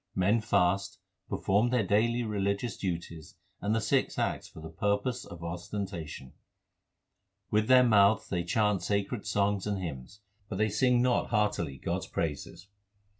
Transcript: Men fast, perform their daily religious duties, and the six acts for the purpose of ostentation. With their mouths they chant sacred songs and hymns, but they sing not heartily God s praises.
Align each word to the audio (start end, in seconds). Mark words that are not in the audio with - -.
Men 0.15 0.41
fast, 0.41 0.97
perform 1.29 1.69
their 1.69 1.85
daily 1.85 2.23
religious 2.23 2.75
duties, 2.75 3.35
and 3.61 3.75
the 3.75 3.79
six 3.79 4.17
acts 4.17 4.47
for 4.47 4.59
the 4.59 4.71
purpose 4.71 5.25
of 5.25 5.43
ostentation. 5.43 6.33
With 7.51 7.67
their 7.67 7.83
mouths 7.83 8.27
they 8.27 8.43
chant 8.43 8.81
sacred 8.81 9.27
songs 9.27 9.67
and 9.67 9.77
hymns, 9.77 10.21
but 10.49 10.55
they 10.55 10.69
sing 10.69 11.03
not 11.03 11.27
heartily 11.27 11.77
God 11.77 11.97
s 11.97 12.07
praises. 12.07 12.67